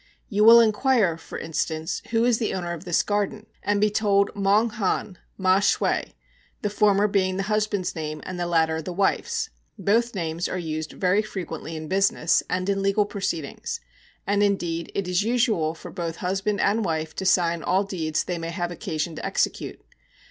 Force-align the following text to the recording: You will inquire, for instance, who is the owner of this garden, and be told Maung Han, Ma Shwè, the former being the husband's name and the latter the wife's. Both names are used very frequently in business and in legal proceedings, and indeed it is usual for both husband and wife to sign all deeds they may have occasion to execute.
You 0.29 0.43
will 0.43 0.59
inquire, 0.59 1.15
for 1.15 1.37
instance, 1.37 2.01
who 2.09 2.25
is 2.25 2.39
the 2.39 2.55
owner 2.55 2.73
of 2.73 2.85
this 2.85 3.03
garden, 3.03 3.45
and 3.61 3.79
be 3.79 3.91
told 3.91 4.31
Maung 4.33 4.71
Han, 4.71 5.19
Ma 5.37 5.59
Shwè, 5.59 6.13
the 6.63 6.71
former 6.71 7.07
being 7.07 7.37
the 7.37 7.43
husband's 7.43 7.93
name 7.95 8.19
and 8.25 8.39
the 8.39 8.47
latter 8.47 8.81
the 8.81 8.91
wife's. 8.93 9.51
Both 9.77 10.15
names 10.15 10.49
are 10.49 10.57
used 10.57 10.93
very 10.93 11.21
frequently 11.21 11.75
in 11.75 11.87
business 11.87 12.41
and 12.49 12.67
in 12.67 12.81
legal 12.81 13.05
proceedings, 13.05 13.79
and 14.25 14.41
indeed 14.41 14.91
it 14.95 15.07
is 15.07 15.21
usual 15.21 15.75
for 15.75 15.91
both 15.91 16.15
husband 16.15 16.61
and 16.61 16.83
wife 16.83 17.15
to 17.17 17.25
sign 17.27 17.61
all 17.61 17.83
deeds 17.83 18.23
they 18.23 18.39
may 18.39 18.49
have 18.49 18.71
occasion 18.71 19.15
to 19.17 19.23
execute. 19.23 19.85